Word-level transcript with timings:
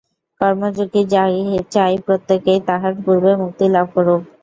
কর্মযোগী 0.41 1.01
চায় 1.71 1.95
প্রত্যেকেই 2.05 2.59
তাহার 2.67 2.93
পূর্বে 3.03 3.31
মুক্তি 3.41 3.65
লাভ 3.75 3.87
করুক। 3.95 4.21